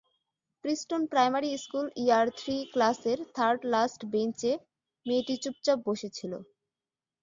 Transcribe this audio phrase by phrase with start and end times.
[0.63, 4.51] Preston primary school year three ক্লাসের third last বেঞ্চে
[5.05, 6.33] মেয়েটি চুপচাপ বসেছিল।